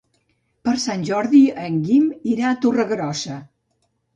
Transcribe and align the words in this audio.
Per 0.69 0.73
Sant 0.83 1.03
Jordi 1.09 1.41
en 1.65 1.77
Guim 1.89 2.09
irà 2.33 2.49
a 2.53 2.57
Torregrossa. 2.65 3.39